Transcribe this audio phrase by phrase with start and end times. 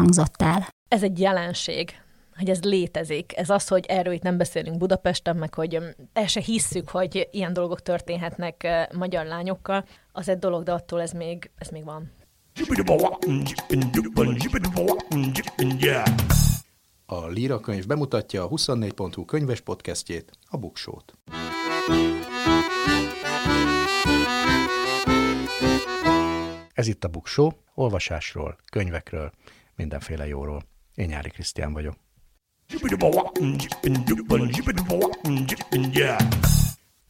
[0.00, 0.68] hangzott el.
[0.88, 1.94] Ez egy jelenség
[2.36, 3.36] hogy ez létezik.
[3.36, 5.78] Ez az, hogy erről itt nem beszélünk Budapesten, meg hogy
[6.12, 11.10] el se hisszük, hogy ilyen dolgok történhetnek magyar lányokkal, az egy dolog, de attól ez
[11.12, 12.12] még, ez még van.
[17.06, 21.12] A Líra könyv bemutatja a 24.hu könyves podcastjét, a Buksót.
[26.72, 29.32] Ez itt a Buksó, olvasásról, könyvekről,
[29.80, 30.62] mindenféle jóról.
[30.94, 31.94] Én Nyári Krisztián vagyok.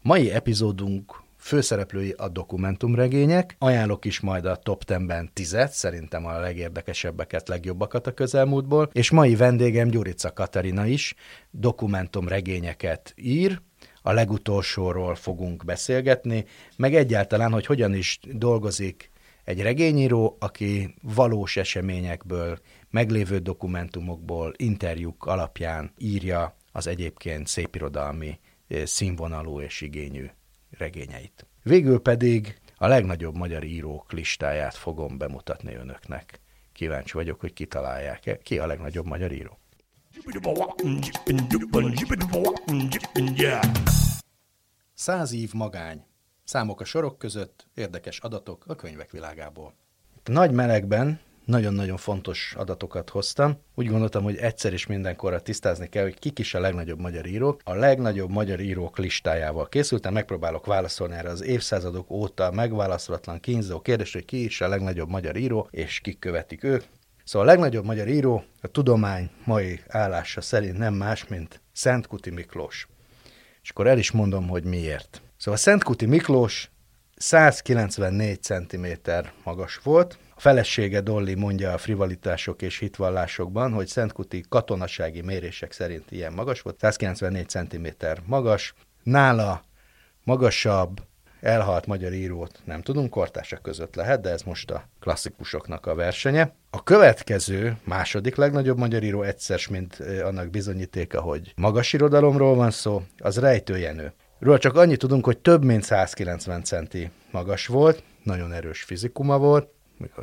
[0.02, 3.56] Mai epizódunk főszereplői a dokumentumregények.
[3.58, 8.90] Ajánlok is majd a top 10-ben tizet, szerintem a legérdekesebbeket, legjobbakat a közelmúltból.
[8.92, 11.14] És mai vendégem Gyurica Katarina is
[11.50, 13.60] dokumentumregényeket ír,
[14.02, 16.44] a legutolsóról fogunk beszélgetni,
[16.77, 19.09] meg egyáltalán, hogy hogyan is dolgozik
[19.50, 22.58] egy regényíró, aki valós eseményekből,
[22.90, 28.38] meglévő dokumentumokból, interjúk alapján írja az egyébként szépirodalmi
[28.84, 30.26] színvonalú és igényű
[30.70, 31.46] regényeit.
[31.62, 36.40] Végül pedig a legnagyobb magyar írók listáját fogom bemutatni önöknek.
[36.72, 39.58] Kíváncsi vagyok, hogy kitalálják-e, ki a legnagyobb magyar író.
[44.94, 46.09] Száz év magány.
[46.50, 49.74] Számok a sorok között, érdekes adatok a könyvek világából.
[50.24, 53.58] Nagy melegben nagyon-nagyon fontos adatokat hoztam.
[53.74, 57.60] Úgy gondoltam, hogy egyszer is mindenkorra tisztázni kell, hogy kik is a legnagyobb magyar írók.
[57.64, 64.12] A legnagyobb magyar írók listájával készültem, megpróbálok válaszolni erre az évszázadok óta megválaszolatlan kínzó kérdés,
[64.12, 66.84] hogy ki is a legnagyobb magyar író, és kik követik ők.
[67.24, 72.30] Szóval a legnagyobb magyar író a tudomány mai állása szerint nem más, mint Szent Kuti
[72.30, 72.89] Miklós.
[73.62, 75.22] És akkor el is mondom, hogy miért.
[75.40, 76.70] Szóval Szent Kuti Miklós
[77.17, 78.86] 194 cm
[79.45, 86.11] magas volt, a felesége Dolly mondja a frivalitások és hitvallásokban, hogy Szentkuti katonasági mérések szerint
[86.11, 87.86] ilyen magas volt, 194 cm
[88.24, 88.74] magas.
[89.02, 89.64] Nála
[90.24, 91.02] magasabb,
[91.40, 96.55] elhalt magyar írót nem tudunk, kortársak között lehet, de ez most a klasszikusoknak a versenye.
[96.70, 103.02] A következő, második legnagyobb magyar író egyszer, mint annak bizonyítéka, hogy magas irodalomról van szó,
[103.18, 104.12] az Rejtő Jenő.
[104.40, 109.68] Ről csak annyit tudunk, hogy több mint 190 centi magas volt, nagyon erős fizikuma volt,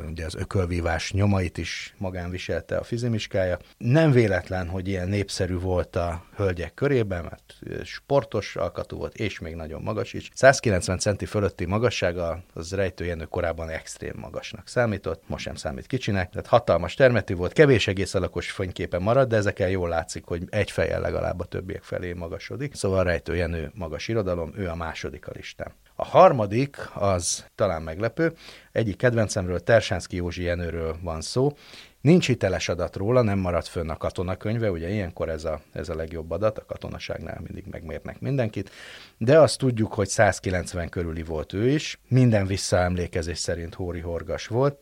[0.08, 3.58] ugye az ökölvívás nyomait is magán viselte a fizimiskája.
[3.76, 9.54] Nem véletlen, hogy ilyen népszerű volt a hölgyek körében, mert sportos alkatú volt, és még
[9.54, 10.30] nagyon magas is.
[10.34, 16.46] 190 centi fölötti magassága az rejtőjenő korábban extrém magasnak számított, most sem számít kicsinek, tehát
[16.46, 21.00] hatalmas termetű volt, kevés egész alakos fényképen marad, de ezeken jól látszik, hogy egy fejjel
[21.00, 22.74] legalább a többiek felé magasodik.
[22.74, 25.72] Szóval rejtőjenő magas irodalom, ő a második a listán.
[26.00, 28.32] A harmadik az talán meglepő,
[28.72, 31.52] egyik kedvencemről, Tersánszki Józsi Jenőről van szó.
[32.00, 35.94] Nincs hiteles adat róla, nem maradt fönn a katonakönyve, ugye ilyenkor ez a, ez a
[35.94, 38.70] legjobb adat, a katonaságnál mindig megmérnek mindenkit,
[39.16, 44.80] de azt tudjuk, hogy 190 körüli volt ő is, minden visszaemlékezés szerint Hóri Horgas volt,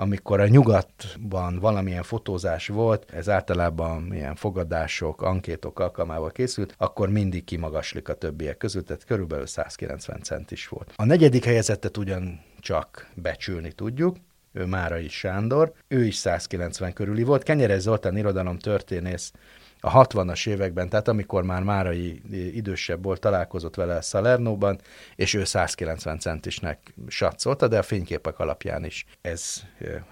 [0.00, 7.44] amikor a nyugatban valamilyen fotózás volt, ez általában ilyen fogadások, ankétok alkalmával készült, akkor mindig
[7.44, 10.92] kimagaslik a többiek között, tehát körülbelül 190 cent is volt.
[10.96, 14.16] A negyedik helyezettet ugyan csak becsülni tudjuk,
[14.52, 17.42] ő Márai Sándor, ő is 190 körüli volt.
[17.42, 19.32] Kenyerez Zoltán irodalom történész
[19.80, 22.22] a 60-as években, tehát amikor már Márai
[22.54, 24.80] idősebb volt, találkozott vele Salernóban,
[25.16, 29.62] és ő 190 centisnek satszolta, de a fényképek alapján is ez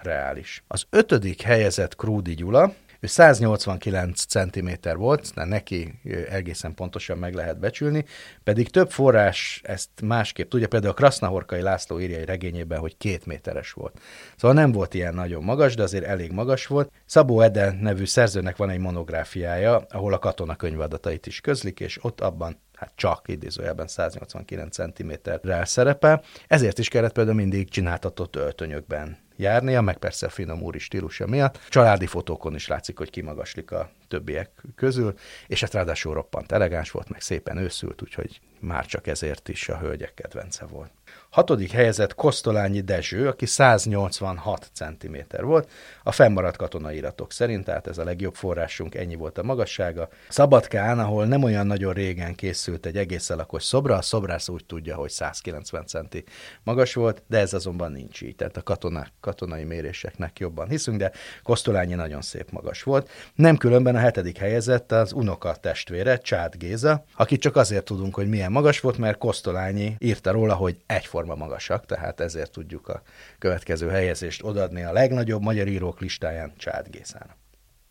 [0.03, 0.63] reális.
[0.67, 6.01] Az ötödik helyezett Krúdi Gyula, ő 189 cm volt, de neki
[6.31, 8.05] egészen pontosan meg lehet becsülni,
[8.45, 13.27] pedig több forrás ezt másképp tudja, például a Krasznahorkai László írja egy regényében, hogy két
[13.27, 14.01] méteres volt.
[14.37, 16.91] Szóval nem volt ilyen nagyon magas, de azért elég magas volt.
[17.07, 22.21] Szabó Ede nevű szerzőnek van egy monográfiája, ahol a katona könyvadatait is közlik, és ott
[22.21, 29.81] abban hát csak idézőjelben 189 cm-rel szerepel, ezért is kellett például mindig csináltatott öltönyökben járnia,
[29.81, 31.59] meg persze a finom úri stílusa miatt.
[31.69, 35.15] Családi fotókon is látszik, hogy kimagaslik a többiek közül,
[35.47, 39.79] és hát ráadásul roppant elegáns volt, meg szépen őszült, úgyhogy már csak ezért is a
[39.79, 40.91] hölgyek kedvence volt.
[41.31, 45.71] Hatodik helyezett Kosztolányi Dezső, aki 186 cm volt,
[46.03, 50.09] a fennmaradt katonai iratok szerint, tehát ez a legjobb forrásunk, ennyi volt a magassága.
[50.29, 54.97] Szabadkán, ahol nem olyan nagyon régen készült egy egész alakos szobra, a szobrász úgy tudja,
[54.97, 56.19] hogy 190 cm
[56.63, 61.13] magas volt, de ez azonban nincs így, tehát a katonák, katonai méréseknek jobban hiszünk, de
[61.43, 63.11] Kosztolányi nagyon szép magas volt.
[63.35, 68.29] Nem különben a hetedik helyezett az unoka testvére, Csád Géza, aki csak azért tudunk, hogy
[68.29, 73.03] milyen magas volt, mert Kosztolányi írta róla, hogy egyforma magasak, tehát ezért tudjuk a
[73.39, 77.37] következő helyezést odadni a legnagyobb magyar írók listáján Csád Gézának.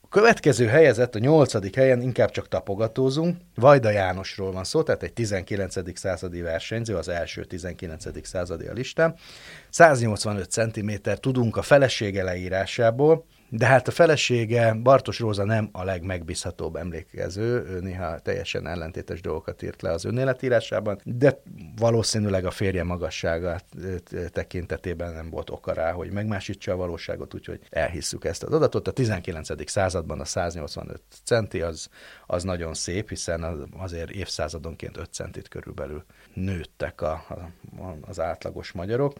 [0.01, 3.37] A következő helyezett, a nyolcadik helyen inkább csak tapogatózunk.
[3.55, 5.99] Vajda Jánosról van szó, tehát egy 19.
[5.99, 8.27] századi versenyző, az első 19.
[8.27, 9.15] századi a listán.
[9.69, 13.25] 185 cm tudunk a felesége leírásából,
[13.57, 19.61] de hát a felesége, Bartos Róza nem a legmegbízhatóbb emlékező, ő néha teljesen ellentétes dolgokat
[19.61, 21.41] írt le az önéletírásában, de
[21.75, 23.59] valószínűleg a férje magassága
[24.29, 28.87] tekintetében nem volt oka rá, hogy megmásítsa a valóságot, úgyhogy elhisszük ezt az adatot.
[28.87, 29.69] A 19.
[29.69, 31.89] században a 185 centi az,
[32.25, 36.03] az nagyon szép, hiszen azért évszázadonként 5 centit körülbelül
[36.33, 37.51] nőttek a, a,
[38.01, 39.13] az átlagos magyarok.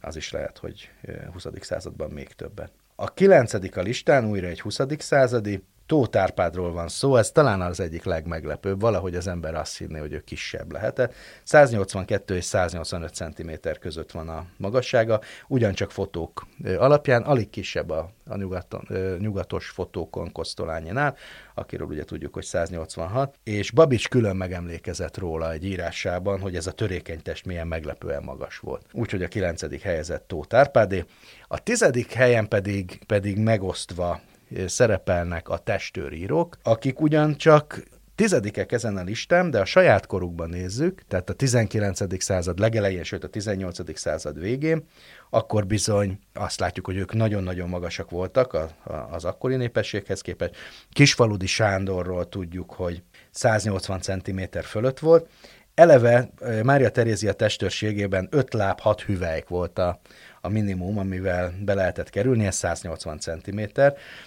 [0.00, 0.90] Az is lehet, hogy
[1.32, 1.46] 20.
[1.60, 2.72] században még többet.
[2.96, 4.80] A kilencedik a listán újra egy 20.
[4.98, 9.98] századi, Tóth Árpádról van szó, ez talán az egyik legmeglepőbb, valahogy az ember azt hinné,
[9.98, 11.14] hogy ő kisebb lehet.
[11.44, 13.50] 182 és 185 cm
[13.80, 16.46] között van a magassága, ugyancsak fotók
[16.78, 18.86] alapján, alig kisebb a, a nyugaton,
[19.18, 21.16] nyugatos fotókon Kosztolányinál,
[21.54, 26.72] akiről ugye tudjuk, hogy 186, és Babics külön megemlékezett róla egy írásában, hogy ez a
[26.72, 28.86] törékeny test milyen meglepően magas volt.
[28.92, 31.04] Úgyhogy a kilencedik helyezett Tóth Árpádé,
[31.48, 34.20] a tizedik helyen pedig, pedig megosztva
[34.66, 37.82] szerepelnek a testőrírók, akik ugyancsak
[38.16, 42.22] tizedikek ezen a listán, de a saját korukban nézzük, tehát a 19.
[42.22, 43.98] század legelején, sőt a 18.
[43.98, 44.84] század végén,
[45.30, 50.56] akkor bizony azt látjuk, hogy ők nagyon-nagyon magasak voltak a, a, az akkori népességhez képest.
[50.90, 55.28] Kisfaludi Sándorról tudjuk, hogy 180 cm fölött volt.
[55.76, 56.30] Eleve
[56.62, 60.00] Mária Terézia testőrségében 5 láb 6 hüvelyk volt a,
[60.40, 63.60] a minimum, amivel be lehetett kerülni, ez 180 cm,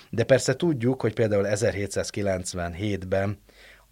[0.10, 3.40] de persze tudjuk, hogy például 1797-ben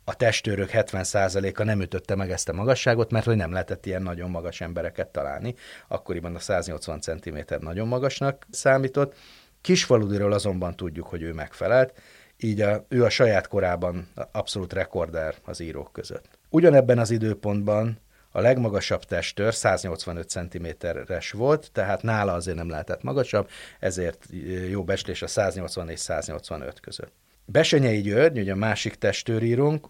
[0.04, 4.30] a testőrök 70%-a nem ütötte meg ezt a magasságot, mert hogy nem lehetett ilyen nagyon
[4.30, 5.56] magas embereket találni.
[5.88, 9.15] Akkoriban a 180 cm nagyon magasnak számított.
[9.62, 11.94] Kisfaludiról azonban tudjuk, hogy ő megfelelt,
[12.38, 16.37] így a, ő a saját korában abszolút rekorder az írók között.
[16.50, 18.00] Ugyanebben az időpontban
[18.32, 23.50] a legmagasabb testőr 185 cm-es volt, tehát nála azért nem lehetett magasabb,
[23.80, 24.26] ezért
[24.70, 27.12] jó beslés a 180 és 185 között.
[27.46, 29.88] Besenyei György, ugye a másik testőrírunk,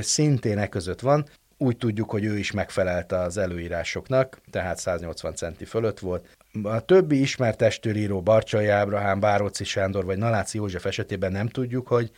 [0.00, 1.26] szintén e között van,
[1.58, 6.36] úgy tudjuk, hogy ő is megfelelt az előírásoknak, tehát 180 centi fölött volt.
[6.62, 12.10] A többi ismert testőríró, Barcsai Ábrahám, Báróci Sándor vagy Naláci József esetében nem tudjuk, hogy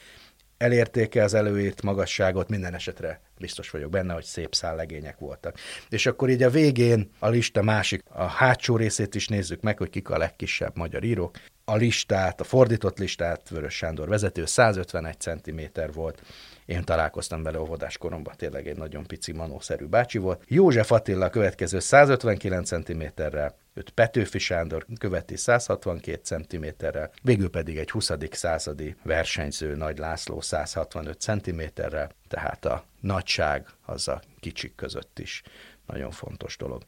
[0.60, 5.56] elérték-e az előírt magasságot, minden esetre biztos vagyok benne, hogy szép szállegények voltak.
[5.88, 9.90] És akkor így a végén a lista másik, a hátsó részét is nézzük meg, hogy
[9.90, 11.36] kik a legkisebb magyar írók.
[11.64, 15.60] A listát, a fordított listát Vörös Sándor vezető 151 cm
[15.92, 16.22] volt,
[16.70, 20.42] én találkoztam vele óvodás koromban, tényleg egy nagyon pici manószerű bácsi volt.
[20.46, 28.10] József Attila következő 159 cm-rel, őt Petőfi Sándor követi 162 cm-rel, végül pedig egy 20.
[28.30, 35.42] századi versenyző Nagy László 165 cm-rel, tehát a nagyság az a kicsik között is
[35.86, 36.82] nagyon fontos dolog.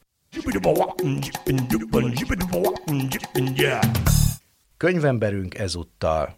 [4.77, 6.37] Könyvemberünk ezúttal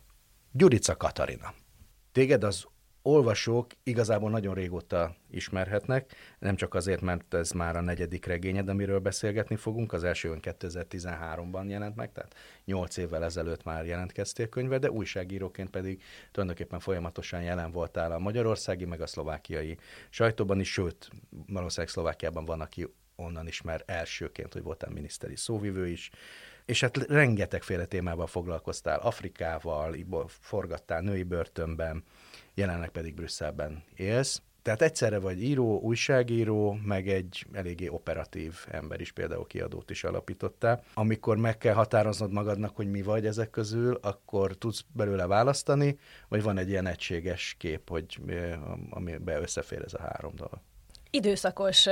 [0.51, 1.53] Gyurica Katarina.
[2.11, 2.65] Téged az
[3.07, 8.99] olvasók igazából nagyon régóta ismerhetnek, nem csak azért, mert ez már a negyedik regényed, amiről
[8.99, 12.35] beszélgetni fogunk, az első ön 2013-ban jelent meg, tehát
[12.65, 18.85] 8 évvel ezelőtt már jelentkeztél könyve, de újságíróként pedig tulajdonképpen folyamatosan jelen voltál a magyarországi,
[18.85, 19.77] meg a szlovákiai
[20.09, 21.09] sajtóban is, sőt,
[21.47, 26.09] valószínűleg Szlovákiában van, aki onnan ismer elsőként, hogy voltál miniszteri szóvivő is,
[26.65, 29.95] és hát rengetegféle témával foglalkoztál, Afrikával,
[30.27, 32.03] forgattál női börtönben,
[32.55, 34.41] jelenleg pedig Brüsszelben élsz.
[34.61, 40.83] Tehát egyszerre vagy író, újságíró, meg egy eléggé operatív ember is, például kiadót is alapítottál.
[40.93, 45.97] Amikor meg kell határoznod magadnak, hogy mi vagy ezek közül, akkor tudsz belőle választani,
[46.27, 48.21] vagy van egy ilyen egységes kép, hogy
[48.89, 50.59] amiben összefér ez a három dolog?
[51.09, 51.89] Időszakos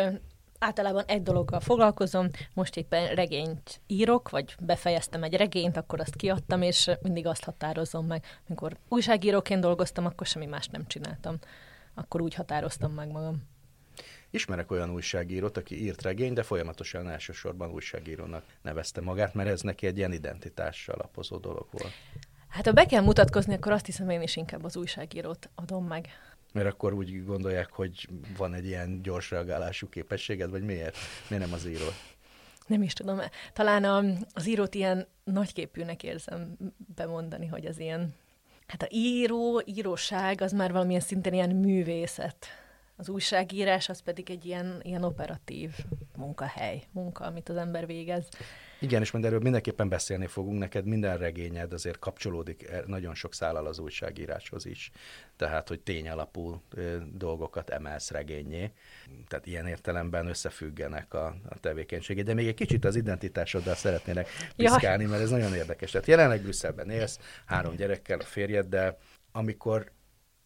[0.64, 6.62] általában egy dologgal foglalkozom, most éppen regényt írok, vagy befejeztem egy regényt, akkor azt kiadtam,
[6.62, 8.26] és mindig azt határozom meg.
[8.48, 11.38] Amikor újságíróként dolgoztam, akkor semmi más nem csináltam.
[11.94, 13.44] Akkor úgy határoztam meg magam.
[14.30, 19.88] Ismerek olyan újságírót, aki írt regény, de folyamatosan elsősorban újságírónak nevezte magát, mert ez neki
[19.88, 21.94] egy ilyen identitással alapozó dolog volt.
[22.48, 26.08] Hát ha be kell mutatkozni, akkor azt hiszem én is inkább az újságírót adom meg.
[26.54, 30.98] Mert akkor úgy gondolják, hogy van egy ilyen gyors reagálású képességed, vagy miért?
[31.28, 31.86] Miért nem az író?
[32.68, 33.20] Nem is tudom.
[33.54, 36.58] Talán a, az írót ilyen nagyképűnek érzem
[36.96, 38.16] bemondani, hogy az ilyen...
[38.68, 42.48] Hát a író, íróság az már valamilyen szinten ilyen művészet.
[42.96, 45.72] Az újságírás az pedig egy ilyen, ilyen operatív
[46.18, 48.28] munkahely, munka, amit az ember végez.
[48.80, 50.60] Igen, és majd erről mindenképpen beszélni fogunk.
[50.60, 54.92] Neked minden regényed azért kapcsolódik e, nagyon sok szállal az újságíráshoz is.
[55.36, 56.62] Tehát, hogy tényalapú
[57.14, 58.72] dolgokat emelsz regényé.
[59.28, 62.26] Tehát ilyen értelemben összefüggenek a, a tevékenységed.
[62.26, 65.92] De még egy kicsit az identitásoddal szeretnének piszkálni, mert ez nagyon érdekes.
[65.92, 68.98] Tehát jelenleg Brüsszelben élsz, három gyerekkel, a férjeddel,
[69.32, 69.92] amikor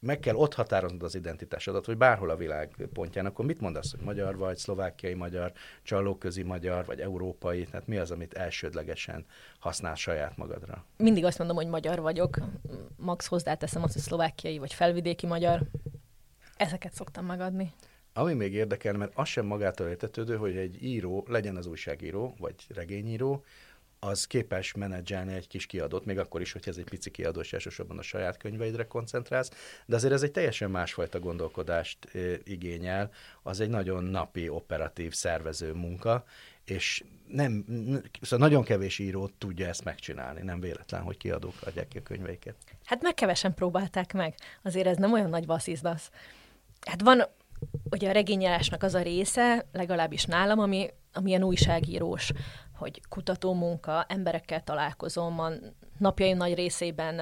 [0.08, 4.00] meg kell ott határoznod az identitásodat, hogy bárhol a világ pontján, akkor mit mondasz, hogy
[4.00, 5.52] magyar vagy, szlovákiai magyar,
[5.84, 9.26] csalóközi magyar, vagy európai, tehát mi az, amit elsődlegesen
[9.60, 10.86] használ saját magadra?
[10.98, 12.38] Mindig azt mondom, hogy magyar vagyok,
[12.96, 15.62] max hozzáteszem azt, hogy szlovákiai vagy felvidéki magyar.
[16.58, 17.74] Ezeket szoktam megadni.
[18.14, 22.56] Ami még érdekel, mert az sem magától értetődő, hogy egy író, legyen az újságíró, vagy
[22.68, 23.44] regényíró,
[24.08, 27.54] az képes menedzselni egy kis kiadót, még akkor is, hogy ez egy pici kiadó, és
[27.54, 29.52] elsősorban a saját könyveidre koncentrálsz,
[29.86, 31.98] de azért ez egy teljesen másfajta gondolkodást
[32.44, 33.12] igényel,
[33.44, 36.26] az egy nagyon napi, operatív, szervező munka,
[36.66, 37.66] és nem,
[38.22, 42.56] szóval nagyon kevés író tudja ezt megcsinálni, nem véletlen, hogy kiadók adják ki a könyveiket.
[42.84, 46.12] Hát meg kevesen próbálták meg, azért ez nem olyan nagy vasszizdasz.
[46.82, 47.24] Hát van
[47.90, 52.32] ugye a regényelásnak az a része, legalábbis nálam, ami, ami ilyen újságírós
[52.78, 55.50] hogy kutatómunka, emberekkel találkozom, a
[55.98, 57.20] napjaim nagy részében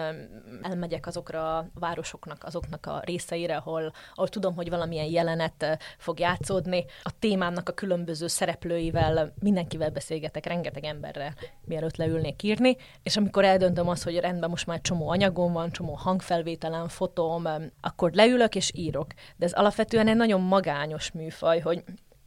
[0.61, 6.85] elmegyek azokra a városoknak, azoknak a részeire, ahol, ahol tudom, hogy valamilyen jelenet fog játszódni.
[7.03, 11.33] A témámnak a különböző szereplőivel, mindenkivel beszélgetek, rengeteg emberrel,
[11.65, 15.93] mielőtt leülnék írni, és amikor eldöntöm azt, hogy rendben most már csomó anyagom van, csomó
[15.93, 17.43] hangfelvételem, fotóm,
[17.81, 19.07] akkor leülök és írok.
[19.35, 21.83] De ez alapvetően egy nagyon magányos műfaj, hogy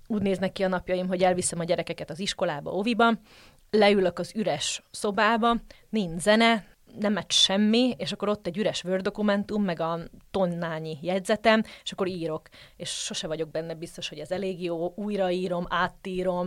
[0.08, 3.12] úgy néznek ki a napjaim, hogy elviszem a gyerekeket az iskolába, oviba,
[3.70, 5.56] leülök az üres szobába,
[5.88, 6.64] nincs zene,
[6.98, 9.98] nem megy semmi, és akkor ott egy üres Word dokumentum, meg a
[10.30, 12.48] tonnányi jegyzetem, és akkor írok.
[12.76, 16.46] És sose vagyok benne biztos, hogy ez elég jó, újraírom, áttírom,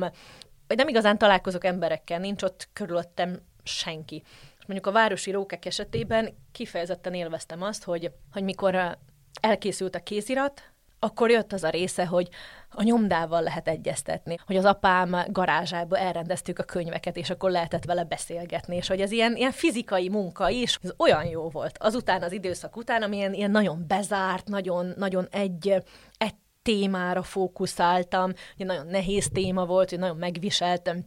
[0.68, 4.24] vagy nem igazán találkozok emberekkel, nincs ott körülöttem senki.
[4.60, 8.98] És mondjuk a városi rókek esetében kifejezetten élveztem azt, hogy, hogy mikor
[9.42, 10.71] elkészült a kézirat,
[11.04, 12.30] akkor jött az a része, hogy
[12.70, 18.04] a nyomdával lehet egyeztetni, hogy az apám garázsába elrendeztük a könyveket, és akkor lehetett vele
[18.04, 21.78] beszélgetni, és hogy ez ilyen, ilyen fizikai munka is, ez olyan jó volt.
[21.78, 25.84] Azután az időszak után, ami ilyen, ilyen nagyon bezárt, nagyon, nagyon egy,
[26.18, 31.06] egy témára fókuszáltam, ugye nagyon nehéz téma volt, hogy nagyon megviseltem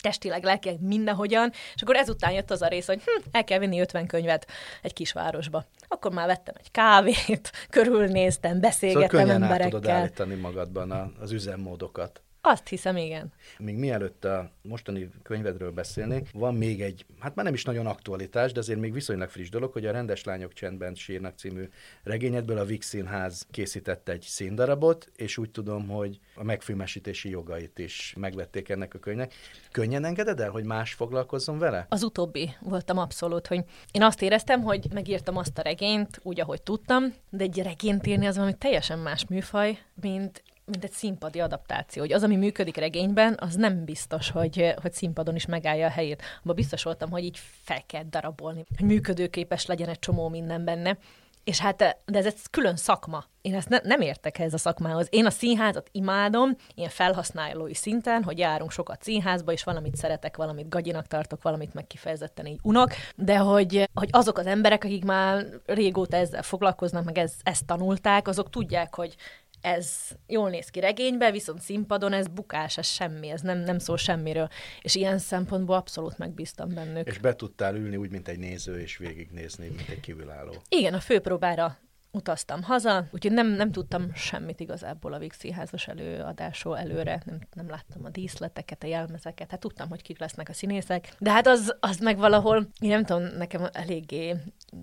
[0.00, 3.80] testileg, lelkileg mindenhogyan, és akkor ezután jött az a rész, hogy hm, el kell vinni
[3.80, 4.46] 50 könyvet
[4.82, 5.64] egy kisvárosba.
[5.88, 9.66] Akkor már vettem egy kávét, körülnéztem, beszélgettem szóval emberekkel.
[9.66, 12.22] Szóval tudod állítani magadban az üzemmódokat.
[12.42, 13.32] Azt hiszem, igen.
[13.58, 18.52] Még mielőtt a mostani könyvedről beszélnék, van még egy, hát már nem is nagyon aktualitás,
[18.52, 21.68] de azért még viszonylag friss dolog, hogy a Rendes Lányok Csendben sírnak című
[22.02, 28.14] regényedből a Vix Színház készített egy színdarabot, és úgy tudom, hogy a megfilmesítési jogait is
[28.16, 29.34] megvették ennek a könyvnek.
[29.70, 31.86] Könnyen engeded el, hogy más foglalkozzon vele?
[31.88, 36.62] Az utóbbi voltam abszolút, hogy én azt éreztem, hogy megírtam azt a regényt úgy, ahogy
[36.62, 42.02] tudtam, de egy regényt írni az valami teljesen más műfaj, mint mint egy színpadi adaptáció,
[42.02, 46.22] hogy az, ami működik regényben, az nem biztos, hogy, hogy színpadon is megállja a helyét.
[46.42, 50.98] Abban biztos voltam, hogy így fel kell darabolni, hogy működőképes legyen egy csomó minden benne.
[51.44, 53.24] És hát, de ez egy külön szakma.
[53.40, 55.06] Én ezt ne, nem értek ez a szakmához.
[55.10, 60.68] Én a színházat imádom, ilyen felhasználói szinten, hogy járunk sokat színházba, és valamit szeretek, valamit
[60.68, 65.46] gagyinak tartok, valamit meg kifejezetten így unok, de hogy, hogy azok az emberek, akik már
[65.66, 69.16] régóta ezzel foglalkoznak, meg ez, ezt tanulták, azok tudják, hogy
[69.60, 73.96] ez jól néz ki regénybe, viszont színpadon ez bukás, ez semmi, ez nem, nem szól
[73.96, 74.48] semmiről.
[74.82, 77.06] És ilyen szempontból abszolút megbíztam bennük.
[77.06, 80.54] És be tudtál ülni úgy, mint egy néző, és végignézni, mint egy kívülálló.
[80.68, 81.78] Igen, a főpróbára
[82.12, 87.68] utaztam haza, úgyhogy nem, nem tudtam semmit igazából a Víg Színházas előadásról előre, nem, nem
[87.68, 91.76] láttam a díszleteket, a jelmezeket, hát tudtam, hogy kik lesznek a színészek, de hát az,
[91.80, 94.36] az meg valahol, én nem tudom, nekem eléggé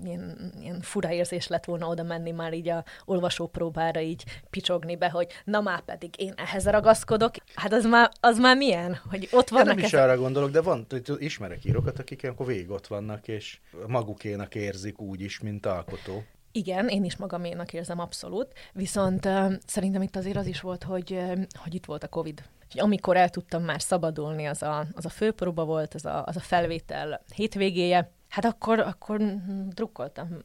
[0.03, 5.09] ilyen, ilyen fura érzés lett volna oda menni már így a olvasópróbára így picsogni be,
[5.09, 7.35] hogy na már pedig én ehhez ragaszkodok.
[7.55, 9.67] Hát az már, az már milyen, hogy ott vannak...
[9.67, 10.01] Ja, nem is ezek...
[10.01, 15.21] arra gondolok, de van, ismerek írókat, akik akkor végig ott vannak, és magukénak érzik úgy
[15.21, 16.23] is, mint alkotó.
[16.57, 21.11] Igen, én is magaménak érzem abszolút, viszont uh, szerintem itt azért az is volt, hogy,
[21.11, 22.43] uh, hogy itt volt a Covid.
[22.65, 26.35] Úgyhogy amikor el tudtam már szabadulni, az a, az a főpróba volt, az a, az
[26.35, 29.21] a felvétel hétvégéje, Hát akkor, akkor
[29.69, 30.37] drukkoltam.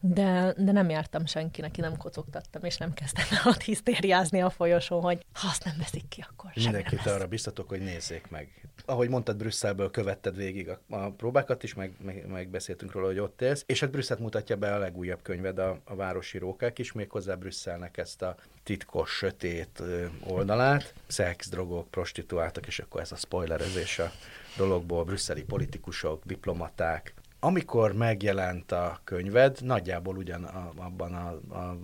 [0.00, 4.50] De, de nem jártam senkinek, ki nem kocogtattam, és nem kezdtem el ott hisztériázni a
[4.50, 8.68] folyosón, hogy ha azt nem veszik ki, akkor Mindenkit arra biztatok, hogy nézzék meg.
[8.84, 13.18] Ahogy mondtad, Brüsszelből követted végig a, a próbákat is, meg, meg, meg beszéltünk róla, hogy
[13.18, 16.92] ott élsz, és hát Brüsszelt mutatja be a legújabb könyved, a, a Városi Rókák is,
[16.92, 19.82] méghozzá Brüsszelnek ezt a titkos, sötét
[20.26, 24.10] oldalát, szex, drogok, prostituáltak, és akkor ez a spoilerezés a
[24.56, 31.78] dologból, brüsszeli politikusok, diplomaták, amikor megjelent a könyved, nagyjából ugyan a, abban a, a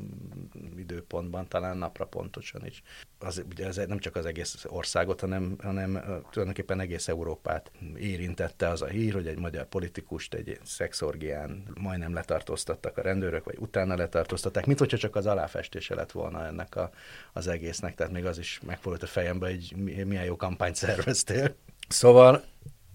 [0.77, 2.83] időpontban, talán napra pontosan is,
[3.19, 5.93] az, ugye ez nem csak az egész országot, hanem, hanem
[6.31, 12.99] tulajdonképpen egész Európát érintette az a hír, hogy egy magyar politikust egy szexorgián majdnem letartóztattak
[12.99, 16.91] a rendőrök, vagy utána letartóztatták, mint hogyha csak az aláfestése lett volna ennek a,
[17.33, 19.75] az egésznek, tehát még az is megfordult a fejembe, hogy
[20.07, 21.55] milyen jó kampányt szerveztél.
[21.89, 22.45] Szóval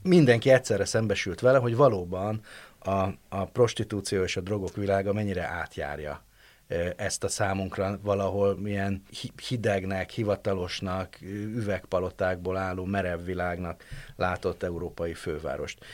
[0.07, 2.41] mindenki egyszerre szembesült vele, hogy valóban
[2.79, 6.23] a, a prostitúció és a drogok világa mennyire átjárja
[6.95, 9.03] ezt a számunkra valahol milyen
[9.47, 11.17] hidegnek, hivatalosnak,
[11.55, 13.83] üvegpalotákból álló merev világnak
[14.15, 15.85] látott európai fővárost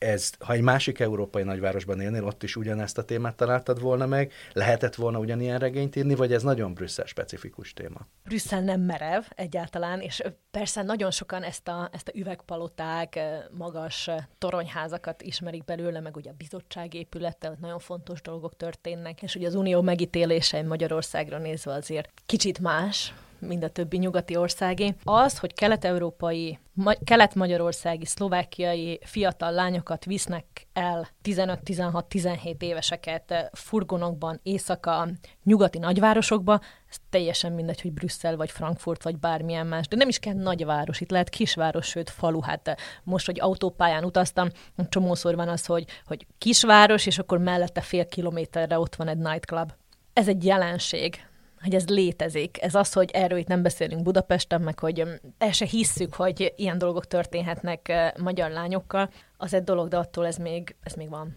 [0.00, 4.32] ez, ha egy másik európai nagyvárosban élnél, ott is ugyanezt a témát találtad volna meg?
[4.52, 8.06] Lehetett volna ugyanilyen regényt írni, vagy ez nagyon Brüsszel specifikus téma?
[8.24, 13.18] Brüsszel nem merev egyáltalán, és persze nagyon sokan ezt a, ezt a üvegpaloták,
[13.50, 19.46] magas toronyházakat ismerik belőle, meg ugye a bizottság épülete, nagyon fontos dolgok történnek, és ugye
[19.46, 24.94] az unió megítélése Magyarországra nézve azért kicsit más, mint a többi nyugati országé.
[25.04, 35.08] Az, hogy kelet-európai, ma- kelet-magyarországi, szlovákiai fiatal lányokat visznek el 15-16-17 éveseket eh, furgonokban éjszaka
[35.44, 39.88] nyugati nagyvárosokba, ez teljesen mindegy, hogy Brüsszel, vagy Frankfurt, vagy bármilyen más.
[39.88, 42.40] De nem is kell nagyváros, itt lehet kisváros, sőt falu.
[42.40, 44.48] Hát eh, most, hogy autópályán utaztam,
[44.88, 49.72] csomószor van az, hogy, hogy kisváros, és akkor mellette fél kilométerre ott van egy nightclub.
[50.12, 51.29] Ez egy jelenség,
[51.62, 52.62] hogy ez létezik.
[52.62, 55.04] Ez az, hogy erről itt nem beszélünk Budapesten, meg hogy
[55.38, 60.36] el se hisszük, hogy ilyen dolgok történhetnek magyar lányokkal, az egy dolog, de attól ez
[60.36, 61.36] még, ez még van.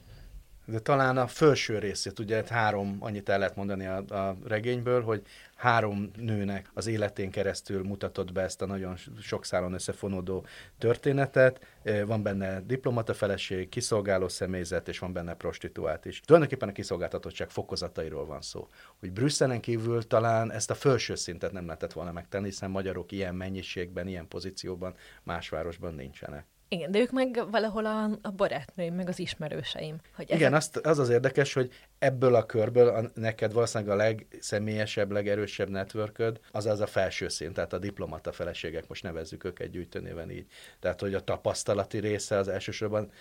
[0.65, 5.21] De talán a felső részét, ugye három, annyit el lehet mondani a, a regényből, hogy
[5.55, 10.45] három nőnek az életén keresztül mutatott be ezt a nagyon sok szálon összefonódó
[10.77, 11.65] történetet.
[12.05, 16.19] Van benne diplomata feleség, kiszolgáló személyzet, és van benne prostituált is.
[16.19, 18.67] Tulajdonképpen a kiszolgáltatottság fokozatairól van szó.
[18.99, 23.35] Hogy Brüsszelen kívül talán ezt a felső szintet nem lehetett volna megtenni, hiszen magyarok ilyen
[23.35, 26.45] mennyiségben, ilyen pozícióban más városban nincsenek.
[26.73, 29.95] Igen, de ők meg valahol a, a barátnőim, meg az ismerőseim.
[30.15, 30.39] Hogy ezek...
[30.39, 35.69] Igen, azt, az az érdekes, hogy ebből a körből a, neked valószínűleg a legszemélyesebb, legerősebb
[35.69, 40.45] networköd, az az a felső szint, tehát a diplomata feleségek, most nevezzük őket gyűjtőnéven így.
[40.79, 43.11] Tehát, hogy a tapasztalati része az elsősorban,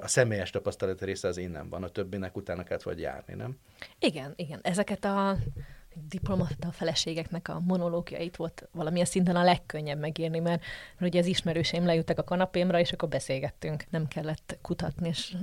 [0.00, 3.58] a személyes tapasztalati része az innen van, a többinek utána kellett vagy járni, nem?
[3.98, 4.60] Igen, igen.
[4.62, 5.36] Ezeket a
[6.08, 10.62] diplomata feleségeknek a monológiait volt valamilyen szinten a legkönnyebb megírni, mert,
[10.98, 13.84] mert ugye az ismerőseim leültek a kanapémra, és akkor beszélgettünk.
[13.90, 15.36] Nem kellett kutatni, és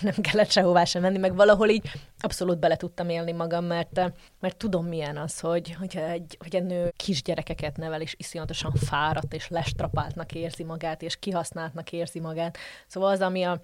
[0.00, 4.56] nem kellett sehová sem menni, meg valahol így abszolút bele tudtam élni magam, mert, mert
[4.56, 9.48] tudom milyen az, hogy, hogyha egy, hogy egy nő kisgyerekeket nevel, és iszonyatosan fáradt, és
[9.48, 12.58] lestrapáltnak érzi magát, és kihasználtnak érzi magát.
[12.86, 13.60] Szóval az, ami a,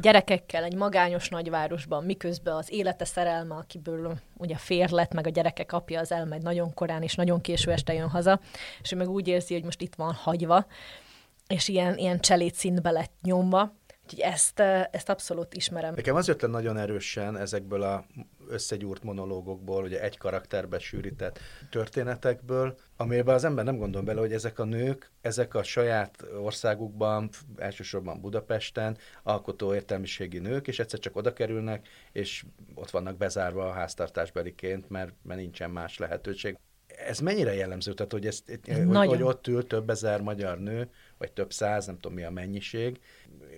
[0.00, 5.72] gyerekekkel egy magányos nagyvárosban, miközben az élete szerelme, akiből ugye fér lett, meg a gyerekek
[5.72, 8.40] apja az elmegy nagyon korán, és nagyon késő este jön haza,
[8.82, 10.66] és ő meg úgy érzi, hogy most itt van hagyva,
[11.48, 13.74] és ilyen, ilyen cselét szintbe lett nyomva,
[14.04, 15.94] Úgyhogy ezt, ezt abszolút ismerem.
[15.94, 18.06] Nekem az jött le nagyon erősen ezekből a
[18.48, 21.38] összegyúrt monológokból, ugye egy karakterbe sűrített
[21.70, 27.28] történetekből, amiben az ember nem gondol bele, hogy ezek a nők, ezek a saját országukban,
[27.56, 33.72] elsősorban Budapesten alkotó értelmiségi nők, és egyszer csak oda kerülnek, és ott vannak bezárva a
[33.72, 36.58] háztartásbeliként, mert, mert nincsen más lehetőség.
[36.86, 37.92] Ez mennyire jellemző?
[37.92, 41.94] Tehát, hogy, ezt, hogy, hogy ott ül több ezer magyar nő, vagy több száz, nem
[41.94, 43.00] tudom mi a mennyiség,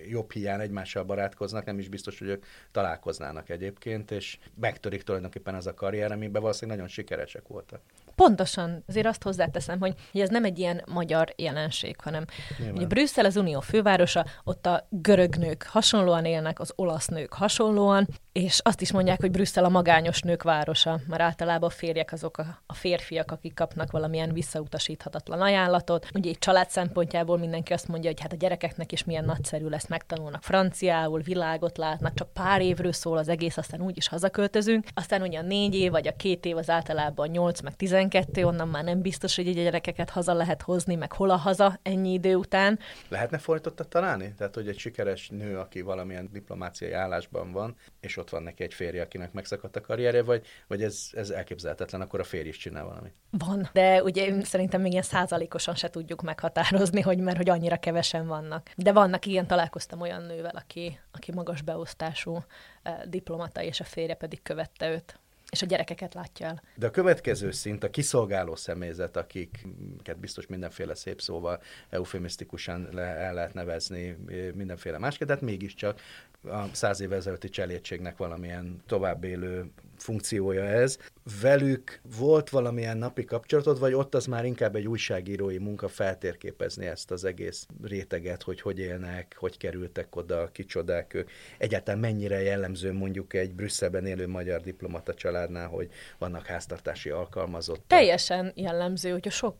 [0.09, 5.67] jobb hiány egymással barátkoznak, nem is biztos, hogy ők találkoznának egyébként, és megtörik tulajdonképpen az
[5.67, 7.79] a karrier, amiben valószínűleg nagyon sikeresek voltak.
[8.15, 12.25] Pontosan, azért azt hozzáteszem, hogy, ez nem egy ilyen magyar jelenség, hanem
[12.57, 12.75] Nyilván.
[12.75, 18.07] ugye Brüsszel az unió fővárosa, ott a görög nők hasonlóan élnek, az olasz nők hasonlóan,
[18.37, 22.37] és azt is mondják, hogy Brüsszel a magányos nők városa, mert általában a férjek azok
[22.37, 26.07] a, a férfiak, akik kapnak valamilyen visszautasíthatatlan ajánlatot.
[26.13, 29.87] Ugye egy család szempontjából mindenki azt mondja, hogy hát a gyerekeknek is milyen nagyszerű lesz,
[29.87, 34.85] megtanulnak franciául, világot látnak, csak pár évről szól az egész, aztán úgy is hazaköltözünk.
[34.93, 38.67] Aztán ugye a négy év vagy a két év az általában 8 meg 12, onnan
[38.67, 42.35] már nem biztos, hogy a gyerekeket haza lehet hozni, meg hol a haza ennyi idő
[42.35, 42.79] után.
[43.07, 44.33] Lehetne fordítottat találni?
[44.37, 48.63] Tehát, hogy egy sikeres nő, aki valamilyen diplomáciai állásban van, és ott ott van neki
[48.63, 52.57] egy férje, akinek megszakadt a karrierje, vagy, vagy ez, ez elképzelhetetlen, akkor a férj is
[52.57, 53.13] csinál valamit.
[53.29, 58.27] Van, de ugye szerintem még ilyen százalékosan se tudjuk meghatározni, hogy mert hogy annyira kevesen
[58.27, 58.71] vannak.
[58.75, 62.43] De vannak, igen, találkoztam olyan nővel, aki, aki magas beosztású
[62.83, 65.19] eh, diplomata, és a férje pedig követte őt
[65.51, 66.61] és a gyerekeket látja el.
[66.75, 73.33] De a következő szint a kiszolgáló személyzet, akiket biztos mindenféle szép szóval eufemisztikusan le, el
[73.33, 74.17] lehet nevezni
[74.53, 76.01] mindenféle másképp, de hát mégiscsak
[76.43, 80.97] a száz évvel ezelőtti cselédségnek valamilyen továbbélő funkciója ez.
[81.41, 87.11] Velük volt valamilyen napi kapcsolatod, vagy ott az már inkább egy újságírói munka feltérképezni ezt
[87.11, 91.29] az egész réteget, hogy hogy élnek, hogy kerültek oda, kicsodák ők.
[91.57, 97.87] Egyáltalán mennyire jellemző mondjuk egy Brüsszelben élő magyar diplomata családnál, hogy vannak háztartási alkalmazottak?
[97.87, 99.57] Teljesen jellemző, hogy sok,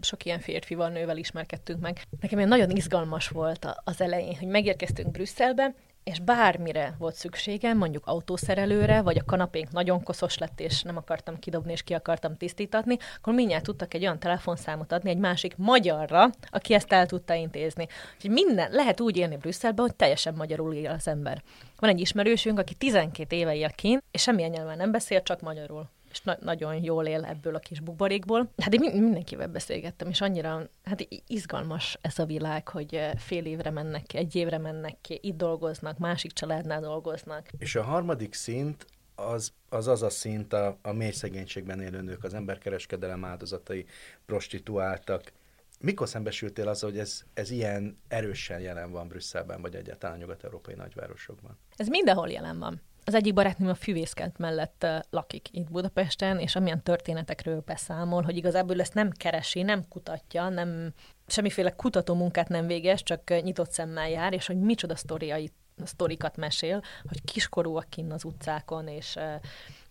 [0.00, 2.02] sok ilyen férfival, nővel ismerkedtünk meg.
[2.20, 8.06] Nekem ilyen nagyon izgalmas volt az elején, hogy megérkeztünk Brüsszelbe, és bármire volt szükségem, mondjuk
[8.06, 12.96] autószerelőre, vagy a kanapénk nagyon koszos lett, és nem akartam kidobni, és ki akartam tisztítatni,
[13.16, 17.86] akkor mindjárt tudtak egy olyan telefonszámot adni egy másik magyarra, aki ezt el tudta intézni.
[18.14, 21.42] Úgyhogy minden, lehet úgy élni Brüsszelben, hogy teljesen magyarul él az ember.
[21.78, 25.88] Van egy ismerősünk, aki 12 éve él kint, és semmilyen nyelven nem beszél, csak magyarul
[26.14, 28.52] és na- nagyon jól él ebből a kis buborékból.
[28.56, 33.70] Hát én mindenkivel beszélgettem, és annyira hát izgalmas ez a világ, hogy eh, fél évre
[33.70, 37.48] mennek ki, egy évre mennek ki, itt dolgoznak, másik családnál dolgoznak.
[37.58, 42.24] És a harmadik szint az az, az a szint a, a mély szegénységben élő nők,
[42.24, 43.86] az emberkereskedelem áldozatai,
[44.26, 45.32] prostituáltak.
[45.80, 51.58] Mikor szembesültél az, hogy ez, ez ilyen erősen jelen van Brüsszelben, vagy egyáltalán nyugat-európai nagyvárosokban?
[51.76, 52.80] Ez mindenhol jelen van.
[53.04, 58.80] Az egyik barátnőm a Fűvészkent mellett lakik itt Budapesten, és amilyen történetekről beszámol, hogy igazából
[58.80, 60.92] ezt nem keresi, nem kutatja, nem
[61.26, 65.52] semmiféle kutató munkát nem végez, csak nyitott szemmel jár, és hogy micsoda sztoriait,
[65.84, 69.18] sztorikat mesél, hogy kiskorúak kinn az utcákon, és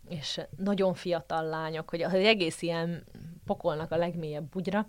[0.10, 3.04] és nagyon fiatal lányok, hogy az egész ilyen
[3.46, 4.88] pokolnak a legmélyebb bugyra.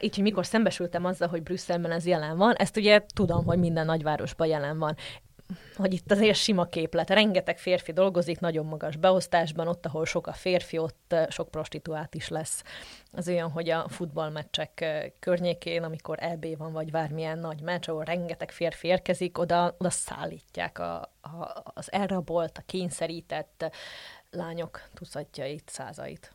[0.00, 3.86] Így, hogy mikor szembesültem azzal, hogy Brüsszelben ez jelen van, ezt ugye tudom, hogy minden
[3.86, 4.96] nagyvárosban jelen van
[5.76, 7.10] hogy itt azért sima képlet.
[7.10, 12.28] Rengeteg férfi dolgozik nagyon magas beosztásban, ott, ahol sok a férfi, ott sok prostituált is
[12.28, 12.62] lesz.
[13.12, 14.84] Az olyan, hogy a futballmeccsek
[15.18, 20.78] környékén, amikor EB van, vagy bármilyen nagy meccs, ahol rengeteg férfi érkezik, oda, oda szállítják
[20.78, 23.70] a, a, az elrabolt, a kényszerített
[24.30, 26.34] lányok tucatjait, százait.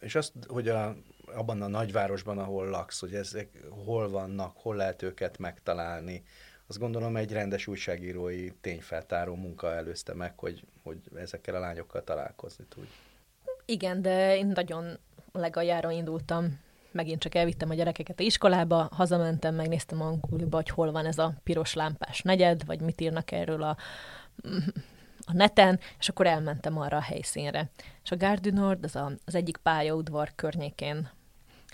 [0.00, 5.02] És azt, hogy a, abban a nagyvárosban, ahol laksz, hogy ezek hol vannak, hol lehet
[5.02, 6.24] őket megtalálni,
[6.68, 12.64] azt gondolom egy rendes újságírói tényfeltáró munka előzte meg, hogy, hogy ezekkel a lányokkal találkozni
[12.68, 12.88] tudj.
[13.64, 14.98] Igen, de én nagyon
[15.32, 16.60] legaljára indultam.
[16.90, 20.14] Megint csak elvittem a gyerekeket a iskolába, hazamentem, megnéztem a
[20.52, 23.76] hogy hol van ez a piros lámpás negyed, vagy mit írnak erről a,
[25.26, 27.70] a neten, és akkor elmentem arra a helyszínre.
[28.02, 31.10] És a Gare az az egyik pályaudvar környékén